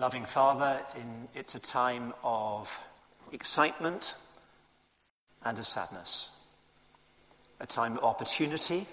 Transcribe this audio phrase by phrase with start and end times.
[0.00, 2.82] Loving Father, in, it's a time of
[3.32, 4.14] excitement
[5.44, 6.30] and of sadness,
[7.60, 8.86] a time of opportunity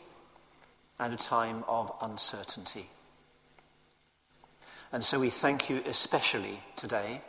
[0.99, 2.87] and a time of uncertainty.
[4.91, 7.21] And so we thank you especially today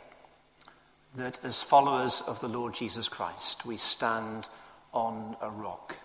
[1.15, 4.49] that as followers of the Lord Jesus Christ, we stand
[4.93, 5.97] on a rock.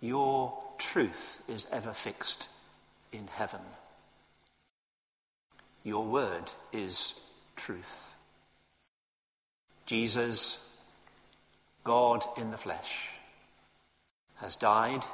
[0.00, 2.48] Your truth is ever fixed
[3.12, 3.60] in heaven.
[5.84, 7.18] Your word is
[7.56, 8.14] truth.
[9.86, 10.78] Jesus,
[11.84, 13.10] God in the flesh,
[14.36, 15.04] has died,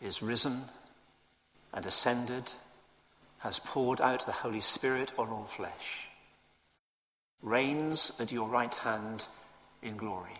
[0.00, 0.62] is risen,
[1.72, 2.50] and ascended,
[3.38, 6.08] has poured out the Holy Spirit on all flesh,
[7.42, 9.28] reigns at your right hand
[9.82, 10.36] in glory,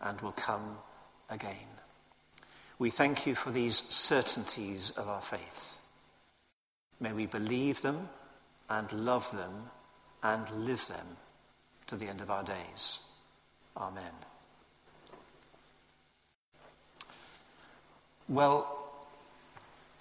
[0.00, 0.78] and will come
[1.30, 1.56] again.
[2.78, 5.77] We thank you for these certainties of our faith.
[7.00, 8.08] May we believe them
[8.68, 9.70] and love them
[10.22, 11.16] and live them
[11.86, 13.00] to the end of our days.
[13.76, 14.12] Amen.
[18.28, 18.78] Well,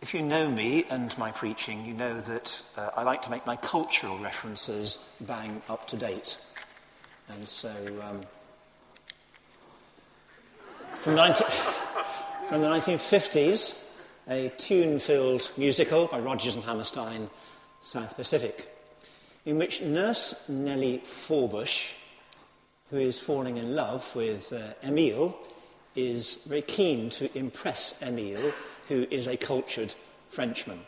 [0.02, 3.46] if you know me and my preaching, you know that uh, I like to make
[3.46, 6.38] my cultural references bang up to date.
[7.30, 7.70] And so,
[8.08, 8.22] um,
[11.00, 11.48] from, 19,
[12.50, 13.87] from the 1950s,
[14.30, 17.30] a tune filled musical by Rodgers and Hammerstein,
[17.80, 18.68] South Pacific,
[19.46, 21.94] in which Nurse Nellie Forbush,
[22.90, 25.38] who is falling in love with uh, Emile,
[25.96, 28.54] is very keen to impress Emile,
[28.88, 29.94] who is a cultured
[30.30, 30.80] Frenchman.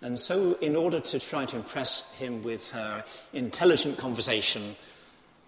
[0.00, 4.76] And so, in order to try to impress him with her intelligent conversation,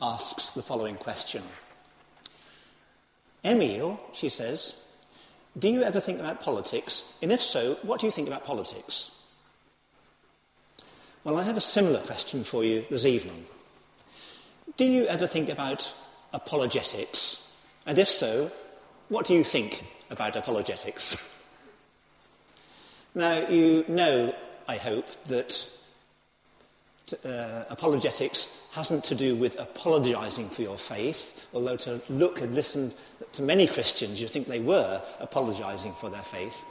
[0.02, 1.42] asks the following question
[3.44, 4.84] Emile, she says,
[5.58, 7.18] do you ever think about politics?
[7.22, 9.16] And if so, what do you think about politics?
[11.24, 13.44] Well, I have a similar question for you this evening.
[14.76, 15.92] Do you ever think about
[16.32, 17.66] apologetics?
[17.84, 18.50] And if so,
[19.08, 21.16] what do you think about apologetics?
[23.14, 24.34] now, you know,
[24.68, 25.68] I hope, that
[27.24, 32.92] uh, apologetics hasn't to do with apologizing for your faith, although to look and listen
[33.32, 36.64] to many Christians, you think they were apologizing for their faith.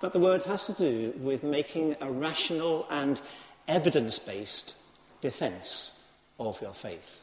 [0.00, 3.20] But the word has to do with making a rational and
[3.66, 4.76] evidence based
[5.20, 6.04] defense
[6.38, 7.22] of your faith.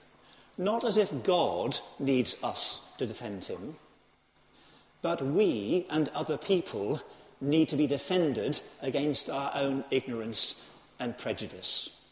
[0.57, 3.75] Not as if God needs us to defend him,
[5.01, 7.01] but we and other people
[7.41, 12.04] need to be defended against our own ignorance and prejudice.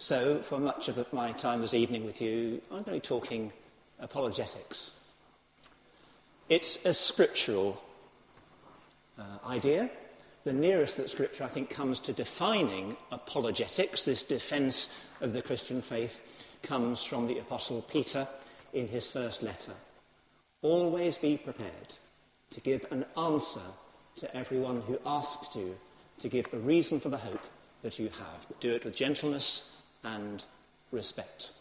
[0.00, 3.52] So, for much of my time this evening with you, I'm going to be talking
[3.98, 4.98] apologetics.
[6.48, 7.78] It's a scriptural
[9.18, 9.90] uh, idea.
[10.44, 15.82] The nearest that Scripture, I think, comes to defining apologetics, this defense of the Christian
[15.82, 16.18] faith,
[16.62, 18.26] comes from the Apostle Peter
[18.72, 19.74] in his first letter.
[20.62, 21.94] Always be prepared
[22.48, 23.68] to give an answer
[24.16, 25.76] to everyone who asks you
[26.20, 27.44] to give the reason for the hope
[27.82, 28.46] that you have.
[28.60, 30.44] Do it with gentleness and
[30.92, 31.52] respect.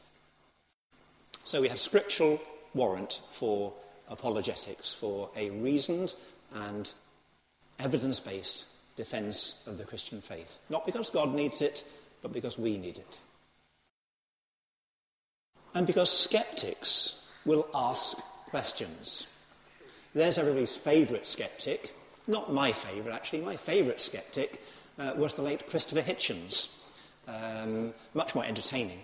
[1.43, 2.39] So we have scriptural
[2.73, 3.73] warrant for
[4.09, 6.15] apologetics, for a reasoned
[6.53, 6.91] and
[7.79, 10.59] evidence based defense of the Christian faith.
[10.69, 11.83] Not because God needs it,
[12.21, 13.19] but because we need it.
[15.73, 18.17] And because skeptics will ask
[18.49, 19.33] questions.
[20.13, 21.95] There's everybody's favourite skeptic.
[22.27, 23.41] Not my favourite, actually.
[23.41, 24.61] My favourite skeptic
[24.97, 26.78] uh, was the late Christopher Hitchens
[27.29, 28.99] um, much more entertaining.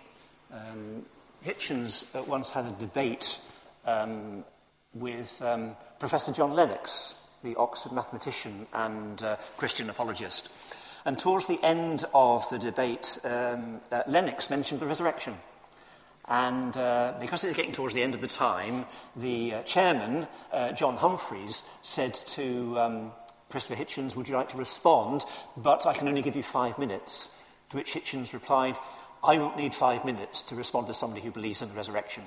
[0.52, 1.04] Um,
[1.44, 3.38] Hitchens once had a debate
[3.84, 4.44] um,
[4.94, 10.52] with um, Professor John Lennox, the Oxford mathematician and uh, Christian apologist.
[11.04, 15.36] And towards the end of the debate, um, uh, Lennox mentioned the resurrection.
[16.28, 20.26] And uh, because it was getting towards the end of the time, the uh, chairman,
[20.52, 23.12] uh, John Humphrys, said to um,
[23.48, 25.24] Christopher Hitchens, Would you like to respond?
[25.56, 27.40] But I can only give you five minutes.
[27.70, 28.76] To which Hitchens replied,
[29.24, 32.24] I won't need five minutes to respond to somebody who believes in the resurrection.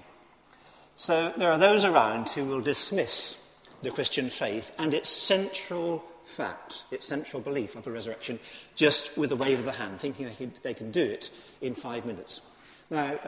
[0.95, 3.45] So there are those around who will dismiss
[3.81, 8.39] the Christian faith and its central fact, its central belief of the resurrection,
[8.75, 11.31] just with a wave of the hand, thinking they can, they can do it
[11.61, 12.41] in five minutes.
[12.89, 13.27] Now, uh,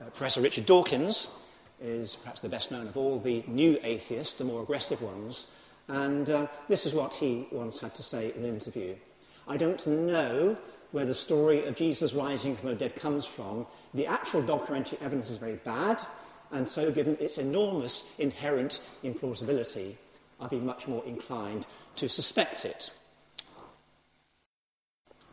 [0.00, 1.42] uh, Professor Richard Dawkins
[1.80, 5.50] is perhaps the best known of all the new atheists, the more aggressive ones,
[5.88, 8.94] and uh, this is what he once had to say in an interview.
[9.46, 10.56] I don't know
[10.92, 15.30] where the story of Jesus rising from the dead comes from, the actual documentary evidence
[15.30, 16.02] is very bad,
[16.52, 19.94] and so given its enormous inherent implausibility,
[20.40, 21.66] I'd be much more inclined
[21.96, 22.90] to suspect it.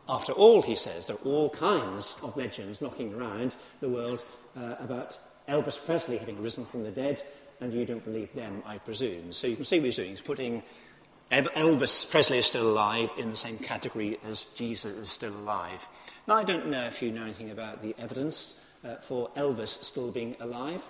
[0.08, 4.24] After all, he says, there are all kinds of legends knocking around the world
[4.56, 5.18] uh, about
[5.48, 7.22] Elvis Presley having risen from the dead,
[7.60, 9.32] and you don't believe them, I presume.
[9.32, 10.10] So you can see what he's doing.
[10.10, 10.62] He's putting
[11.30, 15.88] Elvis Presley is still alive in the same category as Jesus is still alive.
[16.28, 20.10] Now, I don't know if you know anything about the evidence uh, for Elvis still
[20.10, 20.88] being alive.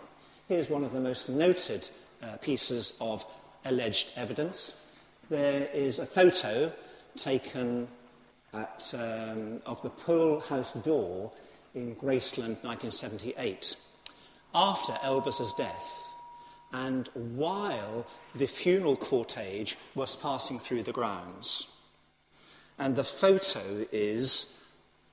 [0.49, 1.89] Here's one of the most noted
[2.23, 3.25] uh, pieces of
[3.65, 4.85] alleged evidence.
[5.29, 6.73] There is a photo
[7.17, 7.89] taken
[8.53, 11.33] at, um, of the pool House door
[11.75, 13.77] in Graceland 1978
[14.55, 16.14] after Elvis's death
[16.75, 18.05] and while
[18.35, 21.69] the funeral cortege was passing through the grounds.
[22.79, 24.61] And the photo is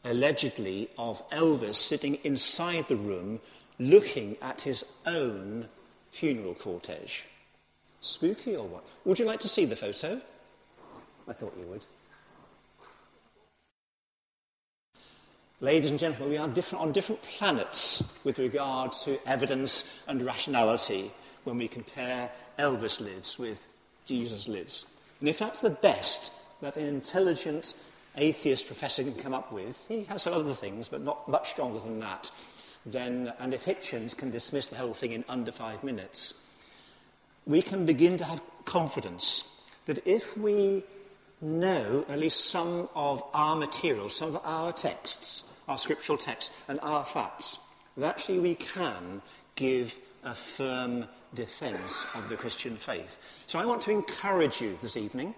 [0.04, 3.40] allegedly of Elvis sitting inside the room
[3.78, 5.68] looking at his own
[6.10, 7.26] funeral cortege.
[8.02, 8.84] Spooky or what?
[9.06, 10.20] Would you like to see the photo?
[11.28, 11.86] I thought you would.
[15.60, 21.12] Ladies and gentlemen, we are different, on different planets with regard to evidence and rationality
[21.44, 23.68] when we compare Elvis lives with
[24.06, 24.86] Jesus lives.
[25.20, 27.76] And if that's the best that an intelligent
[28.18, 31.80] atheist professor can come up with, he has some other things, but not much stronger
[31.80, 32.32] than that,
[32.86, 36.34] then, and if Hitchens can dismiss the whole thing in under five minutes,
[37.46, 40.84] we can begin to have confidence that if we
[41.42, 46.80] know at least some of our material, some of our texts, our scriptural texts, and
[46.82, 47.60] our facts,
[47.98, 49.22] that actually we can
[49.56, 53.18] give a firm defense of the Christian faith.
[53.48, 55.34] So I want to encourage you this evening,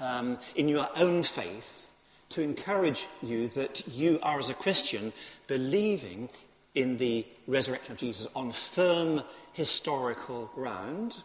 [0.00, 1.90] um, in your own faith,
[2.30, 5.12] to encourage you that you are, as a Christian,
[5.46, 6.28] believing
[6.74, 9.22] in the resurrection of Jesus on firm
[9.52, 11.22] historical ground.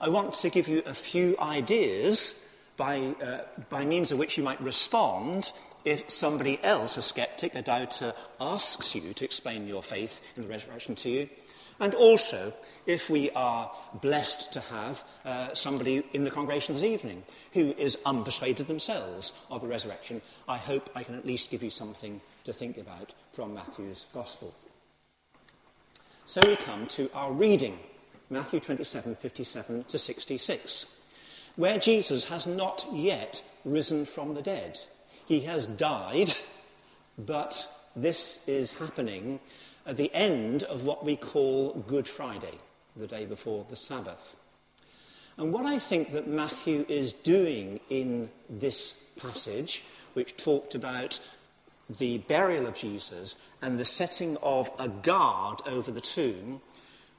[0.00, 4.44] I want to give you a few ideas by, uh, by means of which you
[4.44, 5.52] might respond
[5.84, 10.48] if somebody else, a skeptic, a doubter, asks you to explain your faith in the
[10.48, 11.28] resurrection to you.
[11.80, 12.52] And also,
[12.86, 13.70] if we are
[14.00, 19.62] blessed to have uh, somebody in the congregation this evening who is unpersuaded themselves of
[19.62, 23.54] the resurrection, I hope I can at least give you something to think about from
[23.54, 24.54] Matthew's Gospel.
[26.24, 27.78] So we come to our reading,
[28.30, 30.96] Matthew 27 57 to 66,
[31.56, 34.78] where Jesus has not yet risen from the dead.
[35.26, 36.32] He has died,
[37.18, 39.40] but this is happening
[39.86, 42.58] at the end of what we call Good Friday,
[42.96, 44.36] the day before the Sabbath.
[45.36, 49.84] And what I think that Matthew is doing in this passage,
[50.14, 51.18] which talked about
[51.98, 56.60] the burial of Jesus and the setting of a guard over the tomb,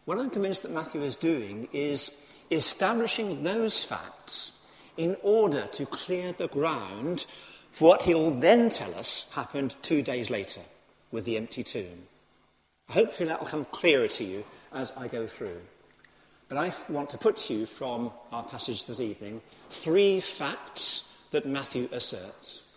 [0.06, 4.54] what I'm convinced that Matthew is doing is establishing those facts
[4.98, 7.26] in order to clear the ground
[7.72, 10.62] for what he'll then tell us happened two days later
[11.12, 12.08] with the empty tomb.
[12.90, 14.44] Hopefully that will come clearer to you
[14.74, 15.60] as I go through.
[16.50, 21.46] But I want to put to you from our passage this evening three facts that
[21.46, 22.68] Matthew asserts.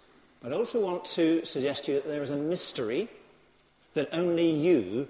[0.41, 3.09] But I also want to suggest to you that there is a mystery
[3.95, 5.09] that only you,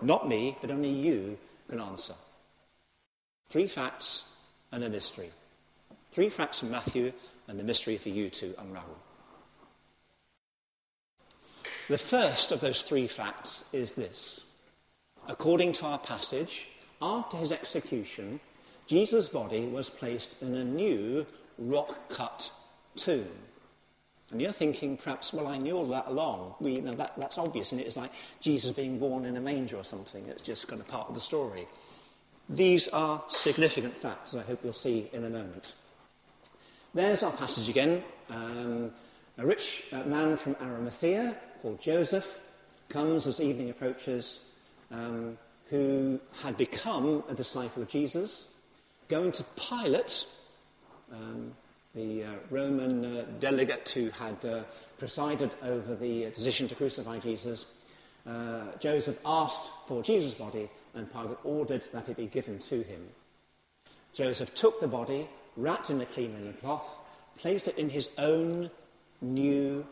[0.00, 1.38] not me, but only you
[1.68, 2.14] can answer.
[3.46, 4.32] Three facts
[4.72, 5.30] and a mystery.
[6.10, 7.12] Three facts from Matthew
[7.46, 8.96] and a mystery for you to unravel.
[11.90, 14.44] The first of those three facts is this.
[15.26, 16.68] According to our passage,
[17.02, 18.38] after his execution,
[18.86, 21.26] Jesus' body was placed in a new
[21.58, 22.52] rock cut
[22.94, 23.26] tomb.
[24.30, 26.54] And you're thinking, perhaps, well, I knew all that along.
[26.60, 29.78] We, you know, that, that's obvious, and it's like Jesus being born in a manger
[29.78, 30.24] or something.
[30.26, 31.66] It's just kind of part of the story.
[32.48, 35.74] These are significant facts, I hope you'll see in a moment.
[36.94, 38.04] There's our passage again.
[38.28, 38.92] Um,
[39.38, 42.42] a rich uh, man from Arimathea called Joseph
[42.88, 44.44] comes as evening approaches,
[44.90, 48.48] um, who had become a disciple of Jesus,
[49.08, 50.26] going to Pilate,
[51.12, 51.52] um,
[51.94, 54.62] the uh, Roman uh, delegate who had uh,
[54.98, 57.66] presided over the decision to crucify Jesus.
[58.26, 63.08] Uh, Joseph asked for Jesus' body, and Pilate ordered that it be given to him.
[64.12, 67.00] Joseph took the body, wrapped in a clean linen cloth,
[67.36, 68.70] placed it in his own
[69.20, 69.86] new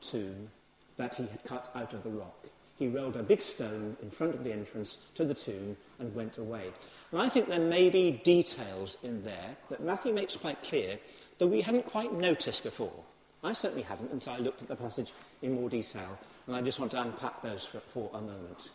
[0.00, 0.50] tomb
[0.96, 2.48] that he had cut out of the rock.
[2.78, 6.38] He rolled a big stone in front of the entrance to the tomb and went
[6.38, 6.72] away.
[7.12, 10.98] And I think there may be details in there that Matthew makes quite clear
[11.38, 13.04] that we hadn't quite noticed before.
[13.44, 16.78] I certainly hadn't until I looked at the passage in more detail, and I just
[16.78, 18.70] want to unpack those for, for a moment.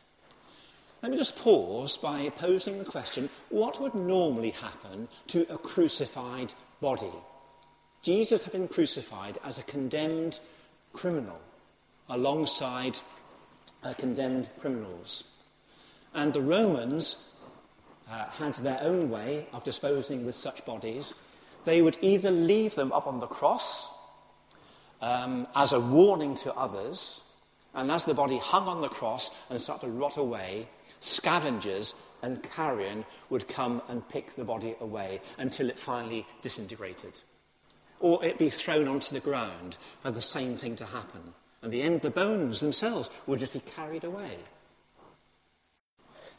[1.01, 6.53] Let me just pause by posing the question what would normally happen to a crucified
[6.81, 7.11] body?
[8.01, 10.39] Jesus had been crucified as a condemned
[10.93, 11.39] criminal
[12.09, 12.99] alongside
[13.83, 15.31] uh, condemned criminals.
[16.13, 17.31] And the Romans
[18.09, 21.13] uh, had their own way of disposing with such bodies.
[21.65, 23.93] They would either leave them up on the cross
[25.01, 27.23] um, as a warning to others,
[27.75, 30.67] and as the body hung on the cross and started to rot away,
[30.99, 37.19] scavengers and carrion would come and pick the body away until it finally disintegrated.
[37.99, 41.33] Or it be thrown onto the ground for the same thing to happen.
[41.67, 44.37] And the end, the bones themselves would just be carried away.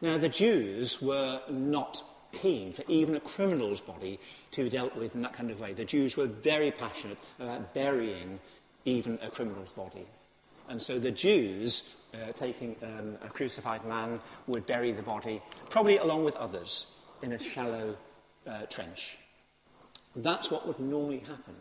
[0.00, 4.18] Now, the Jews were not keen for even a criminal's body
[4.52, 5.74] to be dealt with in that kind of way.
[5.74, 8.40] The Jews were very passionate about burying
[8.86, 10.06] even a criminal's body.
[10.70, 15.98] And so the Jews, uh, taking um, a crucified man, would bury the body, probably
[15.98, 16.86] along with others,
[17.20, 17.98] in a shallow
[18.46, 19.18] uh, trench.
[20.16, 21.56] That's what would normally happen.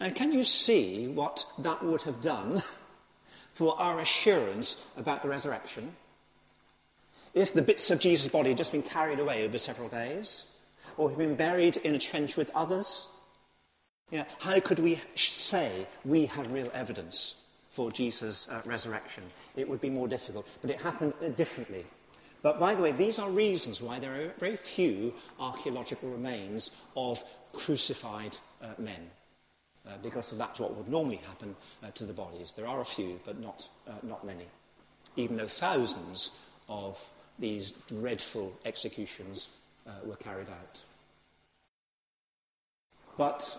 [0.00, 2.60] And can you see what that would have done
[3.58, 5.96] for our assurance about the resurrection?
[7.34, 10.46] If the bits of Jesus' body had just been carried away over several days,
[10.96, 13.08] or had been buried in a trench with others,
[14.12, 19.24] you know, how could we say we have real evidence for Jesus' uh, resurrection?
[19.56, 21.84] It would be more difficult, but it happened differently.
[22.42, 27.24] But by the way, these are reasons why there are very few archaeological remains of
[27.52, 29.10] crucified uh, men.
[29.88, 32.52] Uh, because that's what would normally happen uh, to the bodies.
[32.52, 34.44] There are a few, but not, uh, not many.
[35.16, 36.32] Even though thousands
[36.68, 39.48] of these dreadful executions
[39.86, 40.82] uh, were carried out.
[43.16, 43.58] But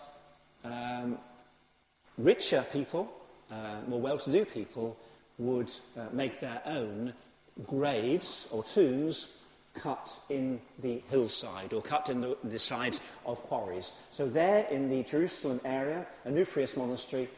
[0.64, 1.18] um,
[2.18, 3.12] richer people,
[3.52, 4.98] uh, more well to do people,
[5.40, 5.72] would
[6.12, 7.14] make their own
[7.66, 9.39] graves or tombs
[9.74, 13.94] cut in the hillside or cut in the, the sides of quarries.
[14.12, 17.30] So, there in the Jerusalem area, Onuphrius Monastery,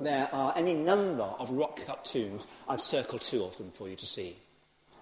[0.00, 2.46] there are any number of rock cut tombs.
[2.68, 4.36] I've circled two of them for you to see.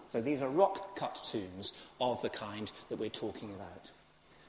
[0.09, 3.91] So, these are rock cut tombs of the kind that we're talking about.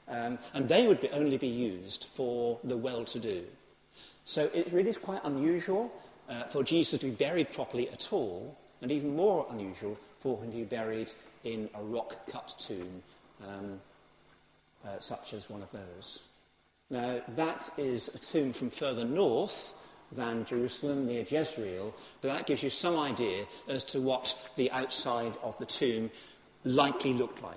[0.08, 3.44] Um, and they would be, only be used for the well to do.
[4.24, 5.92] So, it really is quite unusual
[6.28, 10.50] uh, for Jesus to be buried properly at all, and even more unusual for him
[10.50, 11.12] to be buried
[11.44, 13.02] in a rock cut tomb,
[13.46, 13.80] um,
[14.84, 16.20] uh, such as one of those.
[16.90, 19.74] Now, that is a tomb from further north
[20.12, 25.36] than Jerusalem, near Jezreel, but that gives you some idea as to what the outside
[25.42, 26.10] of the tomb
[26.64, 27.56] likely looked like.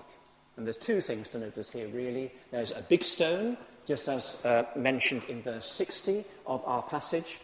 [0.58, 2.32] And there's two things to notice here, really.
[2.52, 7.40] There's a big stone, just as uh, mentioned in verse 60 of our passage.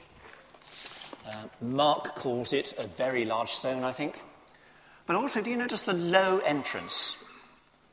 [1.28, 4.22] Uh, Mark calls it a very large stone, I think.
[5.12, 7.18] But also, do you notice the low entrance?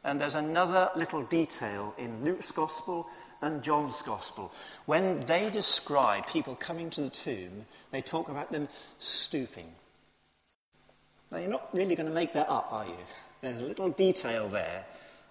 [0.04, 3.08] And there's another little detail in Luke's Gospel
[3.42, 4.52] and John's Gospel.
[4.86, 8.68] When they describe people coming to the tomb, they talk about them
[9.00, 9.66] stooping.
[11.32, 12.94] Now, you're not really going to make that up, are you?
[13.40, 14.84] There's a little detail there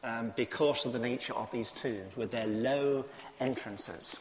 [0.03, 3.05] um, because of the nature of these tombs with their low
[3.39, 4.17] entrances.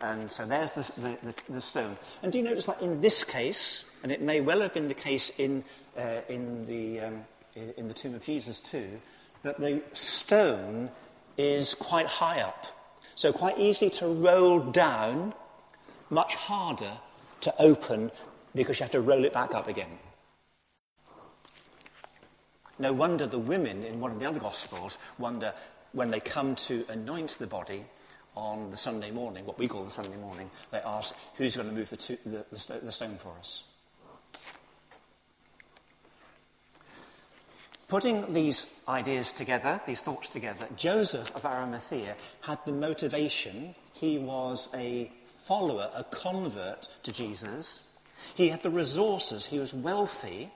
[0.00, 1.98] And so there's the, the, the, the stone.
[2.22, 4.94] And do you notice that in this case, and it may well have been the
[4.94, 5.62] case in,
[5.96, 9.00] uh, in, the, um, in the tomb of Jesus too,
[9.42, 10.90] that the stone
[11.36, 12.66] is quite high up.
[13.14, 15.34] So quite easy to roll down,
[16.10, 16.92] much harder
[17.42, 18.10] to open
[18.54, 19.98] because you have to roll it back up again.
[22.78, 25.52] No wonder the women in one of the other Gospels wonder
[25.92, 27.84] when they come to anoint the body
[28.34, 31.74] on the Sunday morning, what we call the Sunday morning, they ask, who's going to
[31.74, 33.71] move the, to- the, the, the stone for us?
[37.92, 43.74] Putting these ideas together, these thoughts together, Joseph of Arimathea had the motivation.
[43.92, 47.82] He was a follower, a convert to Jesus.
[48.34, 50.50] He had the resources, he was wealthy,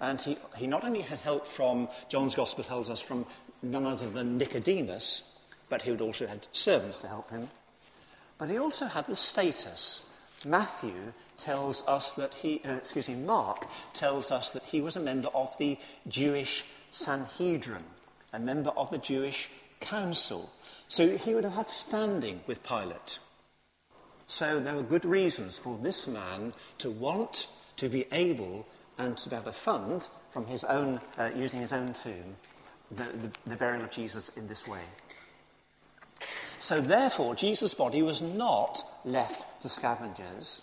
[0.00, 3.26] and he, he not only had help from, John's Gospel tells us, from
[3.62, 5.30] none other than Nicodemus,
[5.68, 7.50] but he would also had servants to help him.
[8.38, 10.06] But he also had the status.
[10.44, 15.00] Matthew tells us that he, uh, excuse me, Mark tells us that he was a
[15.00, 17.84] member of the Jewish Sanhedrin,
[18.32, 20.50] a member of the Jewish council.
[20.88, 23.18] So he would have had standing with Pilate.
[24.26, 28.66] So there were good reasons for this man to want to be able
[28.98, 32.36] and to be able to fund from his own, uh, using his own tomb,
[32.90, 34.80] the, the, the burial of Jesus in this way.
[36.62, 40.62] So therefore, Jesus' body was not left to scavengers.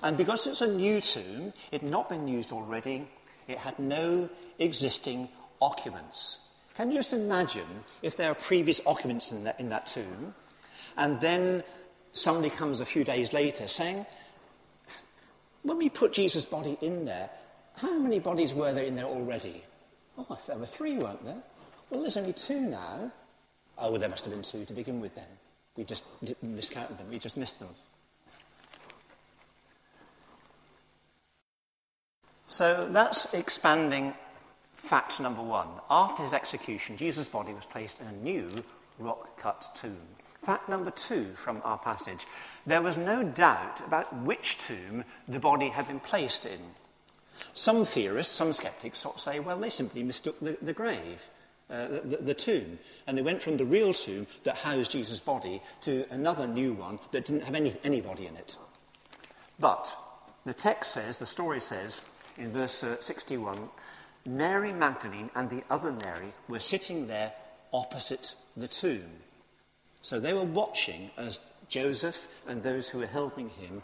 [0.00, 3.08] And because it's a new tomb, it had not been used already,
[3.48, 4.30] it had no
[4.60, 5.28] existing
[5.60, 6.38] occupants.
[6.76, 7.66] Can you just imagine
[8.02, 10.32] if there are previous occupants in that, in that tomb,
[10.96, 11.64] and then
[12.12, 14.06] somebody comes a few days later saying,
[15.64, 17.30] when we put Jesus' body in there,
[17.78, 19.64] how many bodies were there in there already?
[20.16, 21.42] Oh, there were three, weren't there?
[21.90, 23.10] Well, there's only two now.
[23.82, 25.26] Oh, well, there must have been two to begin with then.
[25.76, 26.04] We just
[26.40, 27.08] miscounted them.
[27.10, 27.68] We just missed them.
[32.46, 34.14] So that's expanding
[34.74, 35.66] fact number one.
[35.90, 38.48] After his execution, Jesus' body was placed in a new
[39.00, 39.96] rock cut tomb.
[40.42, 42.26] Fact number two from our passage
[42.64, 46.60] there was no doubt about which tomb the body had been placed in.
[47.54, 51.28] Some theorists, some skeptics, sort of say, well, they simply mistook the, the grave.
[51.72, 52.78] Uh, the, the, tomb.
[53.06, 56.98] And they went from the real tomb that housed Jesus' body to another new one
[57.12, 58.58] that didn't have any, anybody in it.
[59.58, 59.96] But
[60.44, 62.02] the text says, the story says,
[62.36, 63.70] in verse uh, 61,
[64.26, 67.32] Mary Magdalene and the other Mary were sitting there
[67.72, 69.08] opposite the tomb.
[70.02, 73.80] So they were watching as Joseph and those who were helping him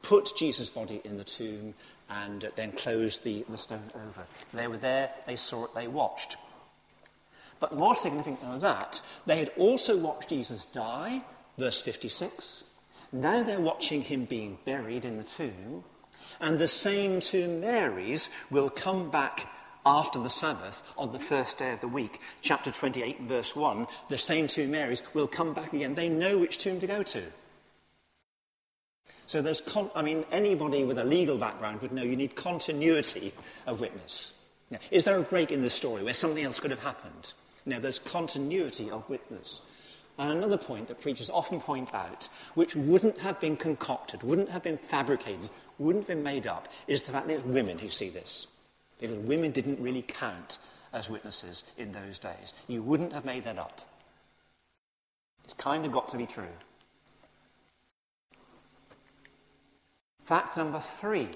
[0.00, 1.74] put Jesus' body in the tomb
[2.08, 4.26] and then closed the, the stone over.
[4.54, 6.38] They were there, they saw it, they watched.
[7.60, 11.22] But more significant than that, they had also watched Jesus die,
[11.56, 12.64] verse 56.
[13.12, 15.84] Now they're watching him being buried in the tomb.
[16.40, 19.48] And the same two Marys will come back
[19.84, 22.20] after the Sabbath on the first day of the week.
[22.42, 23.86] Chapter 28 verse 1.
[24.08, 25.94] The same two Marys will come back again.
[25.94, 27.22] They know which tomb to go to.
[29.26, 33.32] So there's, con- I mean, anybody with a legal background would know you need continuity
[33.66, 34.34] of witness.
[34.70, 37.34] Now, is there a break in the story where something else could have happened?
[37.66, 39.60] Now, there's continuity of witness.
[40.18, 44.64] And another point that preachers often point out, which wouldn't have been concocted, wouldn't have
[44.64, 48.08] been fabricated, wouldn't have been made up, is the fact that it's women who see
[48.08, 48.48] this.
[49.00, 50.58] Because women didn't really count
[50.92, 52.52] as witnesses in those days.
[52.66, 53.80] You wouldn't have made that up.
[55.44, 56.44] It's kind of got to be true.
[60.24, 61.28] Fact number three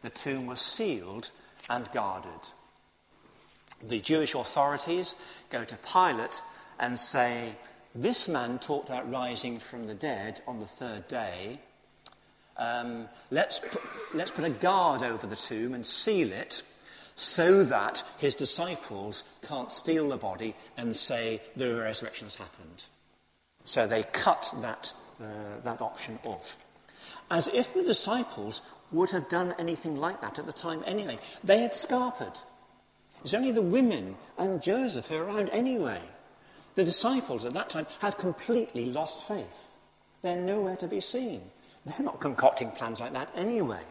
[0.00, 1.30] the tomb was sealed
[1.68, 2.50] and guarded
[3.86, 5.14] the Jewish authorities
[5.50, 6.42] go to Pilate
[6.78, 7.54] and say,
[7.94, 11.60] This man talked about rising from the dead on the third day.
[12.56, 13.80] Um, let's, put,
[14.14, 16.62] let's put a guard over the tomb and seal it
[17.14, 22.86] so that his disciples can't steal the body and say the resurrection has happened.
[23.64, 26.56] So they cut that, uh, that option off.
[27.30, 31.18] As if the disciples would have done anything like that at the time anyway.
[31.44, 32.40] They had scarpered.
[33.22, 36.00] It's only the women and Joseph who are around anyway.
[36.74, 39.76] The disciples at that time have completely lost faith.
[40.22, 41.42] They're nowhere to be seen.
[41.84, 43.82] They're not concocting plans like that anyway.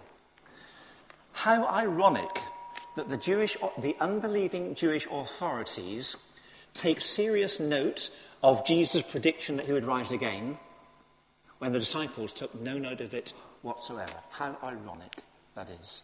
[1.34, 2.30] How ironic
[2.96, 6.16] that the Jewish, the unbelieving Jewish authorities
[6.74, 8.10] take serious note
[8.44, 10.58] of Jesus' prediction that he would rise again
[11.60, 14.14] when the disciples took no note of it whatsoever.
[14.30, 15.18] How ironic
[15.56, 16.04] that is.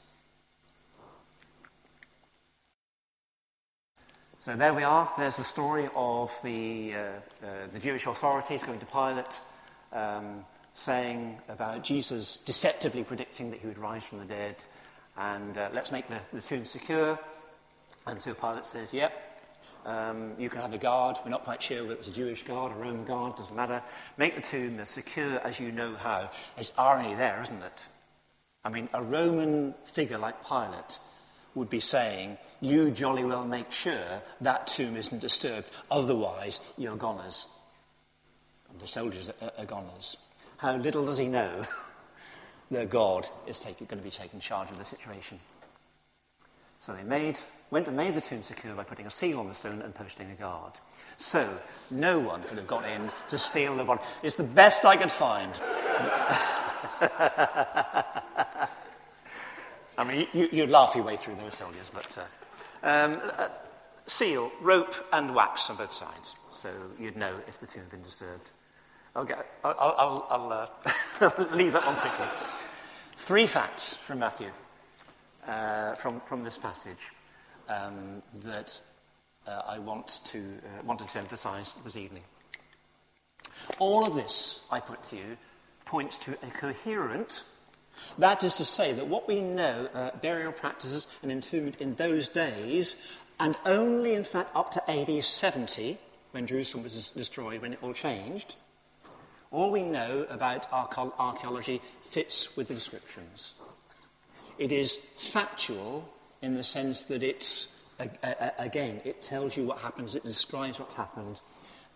[4.43, 5.09] So there we are.
[5.17, 9.39] There's the story of the, uh, uh, the Jewish authorities going to Pilate,
[9.93, 14.57] um, saying about Jesus deceptively predicting that he would rise from the dead,
[15.15, 17.17] and uh, let's make the, the, tomb secure.
[18.05, 19.13] And so Pilate says, yep,
[19.85, 21.19] um, you can have a guard.
[21.23, 23.81] We're not quite sure whether it's a Jewish guard or a Roman guard, doesn't matter.
[24.17, 26.29] Make the tomb as secure as you know how.
[26.57, 27.87] There's irony there, isn't it?
[28.65, 30.99] I mean, a Roman figure like Pilate
[31.55, 37.47] would be saying, you jolly well make sure that tomb isn't disturbed, otherwise you're goners.
[38.69, 40.17] And the soldiers are, are goners.
[40.57, 41.65] How little does he know
[42.73, 45.39] that God is take, going to be taking charge of the situation.
[46.79, 47.39] So they made,
[47.71, 50.29] went and made the tomb secure by putting a seal on the stone and posting
[50.31, 50.73] a guard.
[51.15, 51.47] So
[51.89, 54.01] no one could have got in to steal the body.
[54.21, 55.53] It's the best I could find.
[59.97, 63.49] I mean, you, would laugh your way through those soldiers, but uh, um, uh,
[64.07, 68.01] seal, rope, and wax on both sides, so you'd know if the tomb had been
[68.01, 68.51] disturbed.
[69.15, 70.51] I'll, get, I'll, I'll, I'll
[71.21, 72.25] uh, leave that one quickly.
[73.15, 74.49] Three facts from Matthew,
[75.47, 77.11] uh, from, from this passage,
[77.69, 78.81] um, that
[79.47, 82.23] uh, I want to, uh, wanted to emphasize this evening.
[83.77, 85.37] All of this, I put to you,
[85.85, 87.43] points to a coherent
[88.17, 92.27] that is to say that what we know, uh, burial practices and entombment in those
[92.27, 92.95] days,
[93.39, 95.97] and only in fact up to AD 70,
[96.31, 98.55] when Jerusalem was destroyed, when it all changed,
[99.51, 103.53] all we know about archaeology fits with the descriptions.
[104.57, 106.09] It is factual
[106.41, 107.79] in the sense that it's,
[108.57, 111.39] again, it tells you what happens, it describes what happened,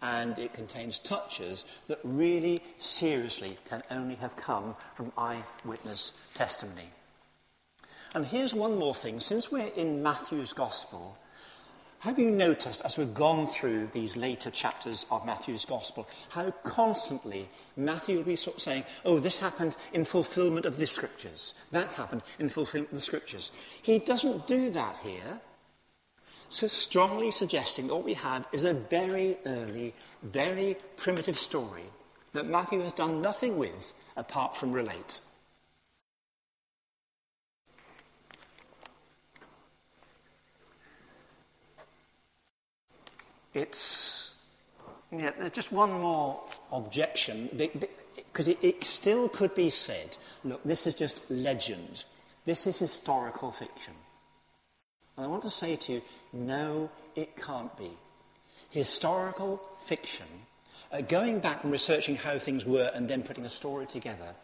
[0.02, 6.90] and it contains touches that really seriously can only have come from eyewitness testimony.
[8.14, 9.20] And here's one more thing.
[9.20, 11.18] Since we're in Matthew's Gospel,
[12.00, 17.48] have you noticed as we've gone through these later chapters of Matthew's Gospel how constantly
[17.76, 21.94] Matthew will be sort of saying, oh, this happened in fulfillment of the Scriptures, that
[21.94, 23.52] happened in fulfillment of the Scriptures?
[23.82, 25.40] He doesn't do that here.
[26.50, 31.84] So strongly suggesting that what we have is a very early, very primitive story
[32.34, 35.20] that Matthew has done nothing with apart from relate.
[43.54, 44.36] It's
[45.12, 50.86] yeah, there's just one more objection because it, it still could be said look, this
[50.86, 52.06] is just legend,
[52.46, 53.94] this is historical fiction.
[55.16, 56.02] And I want to say to you,
[56.38, 57.92] no, it can't be.
[58.70, 60.28] Historical fiction,
[60.92, 64.36] uh, going back and researching how things were and then putting a story together,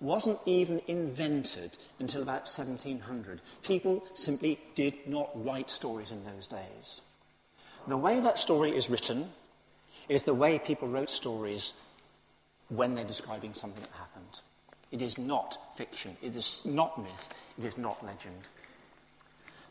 [0.00, 3.40] wasn't even invented until about 1700.
[3.62, 7.02] People simply did not write stories in those days.
[7.86, 9.28] The way that story is written
[10.08, 11.72] is the way people wrote stories
[12.68, 14.40] when they're describing something that happened.
[14.90, 16.16] It is not fiction.
[16.22, 17.30] It is not myth.
[17.58, 18.48] It is not legend.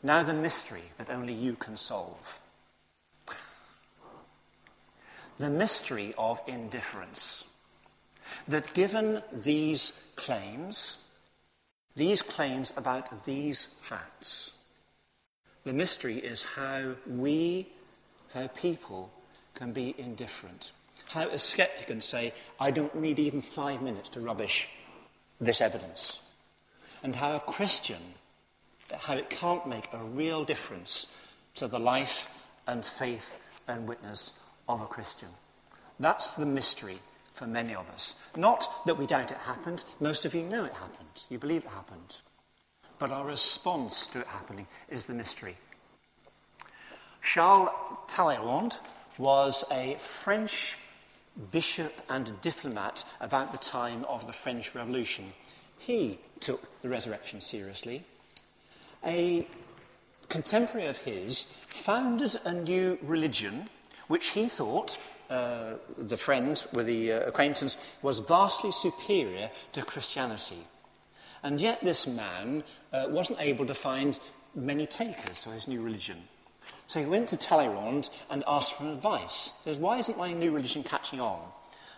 [0.03, 2.39] Now, the mystery that only you can solve.
[5.39, 7.45] The mystery of indifference.
[8.47, 10.97] That given these claims,
[11.95, 14.53] these claims about these facts,
[15.63, 17.67] the mystery is how we
[18.33, 19.11] how people
[19.53, 20.71] can be indifferent.
[21.09, 24.69] How a skeptic can say, I don't need even five minutes to rubbish
[25.39, 26.19] this evidence.
[27.03, 28.01] And how a Christian,
[28.91, 31.07] how it can't make a real difference
[31.55, 32.29] to the life
[32.67, 34.33] and faith and witness
[34.67, 35.29] of a Christian.
[35.99, 36.99] That's the mystery
[37.33, 38.15] for many of us.
[38.35, 41.71] Not that we doubt it happened, most of you know it happened, you believe it
[41.71, 42.17] happened.
[42.99, 45.57] But our response to it happening is the mystery.
[47.21, 47.69] Charles
[48.07, 48.77] Talleyrand
[49.17, 50.77] was a French
[51.51, 55.33] bishop and diplomat about the time of the French Revolution.
[55.77, 58.03] He took the resurrection seriously.
[59.05, 59.47] A
[60.29, 63.69] contemporary of his founded a new religion
[64.07, 64.97] which he thought,
[65.29, 70.65] uh, the friend with the uh, acquaintance, was vastly superior to Christianity.
[71.43, 74.19] And yet this man uh, wasn't able to find
[74.55, 76.17] many takers for his new religion.
[76.87, 79.51] So he went to Talleyrand and asked for advice.
[79.63, 81.39] He says, why isn't my new religion catching on?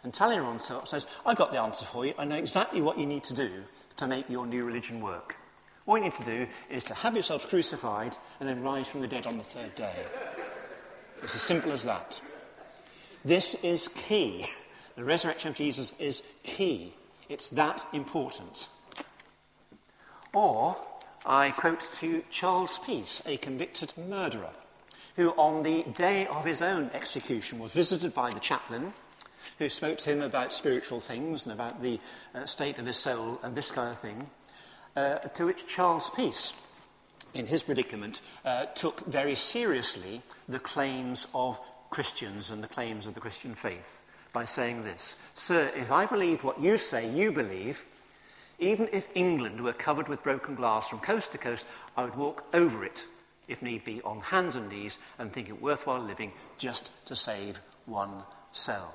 [0.04, 2.14] And Talleyrand says, I've got the answer for you.
[2.18, 3.50] I know exactly what you need to do
[3.98, 5.36] to make your new religion work.
[5.90, 9.08] All you need to do is to have yourself crucified and then rise from the
[9.08, 9.96] dead on the third day.
[11.24, 12.22] It's as simple as that.
[13.26, 14.46] This is key.
[14.96, 16.94] The resurrection of Jesus is key.
[17.28, 18.68] It's that important.
[20.32, 20.78] Or,
[21.26, 24.52] I quote to Charles Peace, a convicted murderer
[25.16, 28.94] who, on the day of his own execution, was visited by the chaplain,
[29.58, 32.00] who spoke to him about spiritual things and about the
[32.36, 34.30] uh, state of his soul and this kind of thing,
[34.96, 36.54] uh, to which Charles Peace,
[37.34, 43.14] in his predicament, uh, took very seriously the claims of Christians and the claims of
[43.14, 44.02] the Christian faith
[44.34, 47.86] by saying this Sir, if I believed what you say you believe,
[48.60, 52.44] even if England were covered with broken glass from coast to coast, I would walk
[52.54, 53.06] over it
[53.50, 57.60] if need be, on hands and knees and think it worthwhile living just to save
[57.86, 58.94] one cell.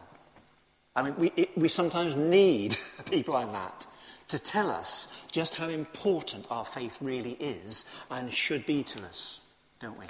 [0.97, 2.77] I mean, we, it, we sometimes need
[3.11, 3.87] people like that
[4.35, 9.39] to tell us just how important our faith really is and should be to us,
[9.81, 10.07] don't we?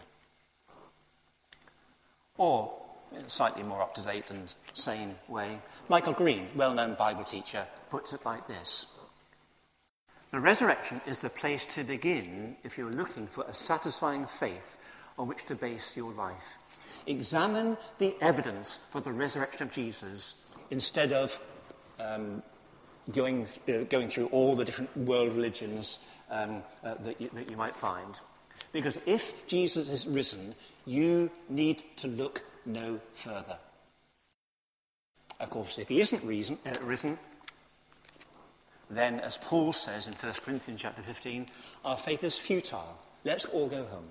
[2.39, 2.73] Or,
[3.13, 5.59] in a slightly more up to date and sane way,
[5.91, 8.87] Michael Green, well known Bible teacher, puts it like this
[10.31, 14.79] the resurrection is the place to begin if you're looking for a satisfying faith
[15.19, 16.59] on which to base your life.
[17.07, 20.37] Examine the evidence for the resurrection of Jesus
[20.71, 21.41] instead of
[22.01, 22.43] um,
[23.13, 25.99] going, uh, going through all the different world religions
[26.31, 28.19] um, uh, that, you, that you might find.
[28.73, 30.55] Because if Jesus is risen,
[30.87, 33.59] you need to look no further.
[35.41, 37.19] Of course, if he isn't reason, uh, risen,
[38.91, 41.47] then, as Paul says in 1 Corinthians chapter 15,
[41.85, 42.99] our faith is futile.
[43.25, 44.09] Let's all go home.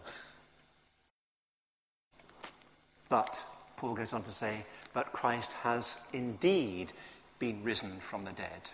[3.09, 3.43] But,
[3.77, 6.91] Paul goes on to say, but Christ has indeed
[7.39, 8.71] been risen from the dead.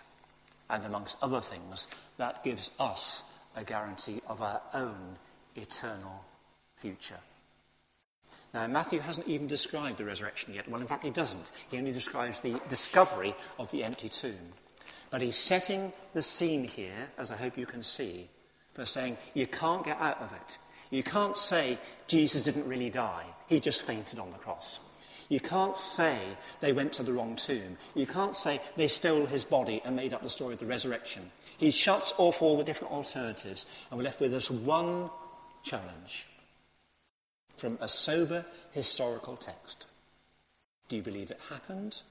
[0.70, 3.24] And amongst other things, that gives us
[3.56, 5.18] a guarantee of our own
[5.56, 6.24] eternal
[6.76, 7.18] future.
[8.54, 10.68] Now, Matthew hasn't even described the resurrection yet.
[10.68, 11.50] Well, in fact, he doesn't.
[11.70, 14.54] He only describes the discovery of the empty tomb.
[15.10, 18.28] But he's setting the scene here, as I hope you can see,
[18.74, 20.58] for saying you can't get out of it.
[20.90, 21.78] You can't say
[22.08, 24.80] Jesus didn't really die, he just fainted on the cross.
[25.30, 26.18] You can't say
[26.58, 27.78] they went to the wrong tomb.
[27.94, 31.30] You can't say they stole his body and made up the story of the resurrection.
[31.56, 35.08] He shuts off all the different alternatives, and we're left with this one
[35.62, 36.26] challenge
[37.56, 39.86] from a sober historical text.
[40.88, 42.02] Do you believe it happened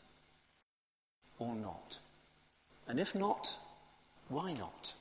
[1.39, 1.99] or not?
[2.87, 3.57] And if not,
[4.29, 4.93] why not?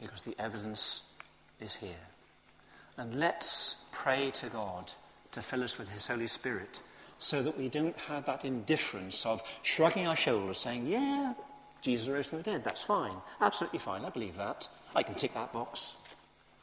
[0.00, 1.02] Because the evidence
[1.60, 2.08] is here.
[2.96, 4.90] And let's pray to God
[5.32, 6.80] to fill us with His Holy Spirit
[7.22, 11.34] so that we don't have that indifference of shrugging our shoulders, saying, Yeah,
[11.80, 14.68] Jesus rose from the dead, that's fine, absolutely fine, I believe that.
[14.94, 15.96] I can tick that box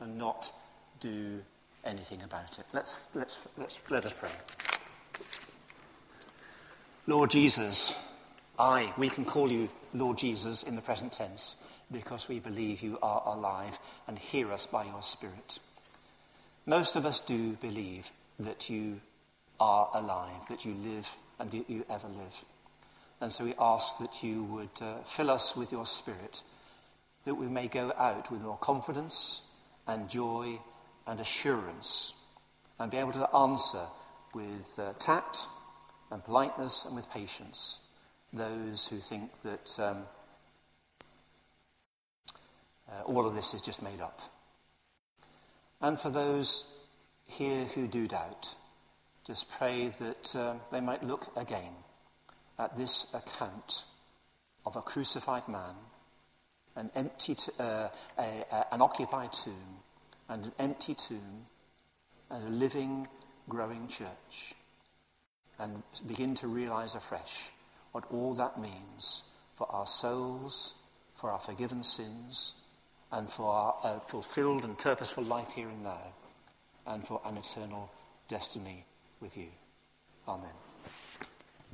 [0.02, 0.52] and not
[1.00, 1.42] do
[1.86, 2.66] anything about it.
[2.74, 4.30] Let's, let's, let's, let us pray.
[7.08, 7.98] Lord Jesus,
[8.60, 11.56] I, we can call you Lord Jesus in the present tense
[11.92, 15.60] because we believe you are alive and hear us by your Spirit.
[16.66, 19.00] Most of us do believe that you
[19.60, 22.46] are alive, that you live and that you ever live.
[23.22, 26.44] And so we ask that you would uh, fill us with your Spirit,
[27.26, 29.44] that we may go out with more confidence
[29.88, 30.60] and joy
[31.06, 32.14] and assurance
[32.80, 33.86] and be able to answer
[34.34, 35.48] with uh, tact
[36.12, 37.80] and politeness and with patience
[38.34, 40.04] those who think that um,
[42.90, 44.22] uh, all of this is just made up.
[45.82, 46.72] And for those
[47.26, 48.56] here who do doubt,
[49.30, 51.72] just pray that um, they might look again
[52.58, 53.86] at this account
[54.66, 55.76] of a crucified man,
[56.76, 59.84] an empty, t- uh, a, a, an occupied tomb,
[60.30, 61.46] and an empty tomb,
[62.32, 63.08] and a living,
[63.48, 64.56] growing church,
[65.60, 67.52] and begin to realize afresh
[67.92, 70.74] what all that means for our souls,
[71.14, 72.56] for our forgiven sins,
[73.12, 76.14] and for our uh, fulfilled and purposeful life here and now,
[76.88, 77.92] and for an eternal
[78.28, 78.86] destiny
[79.22, 79.48] with you.
[80.28, 80.69] Amen.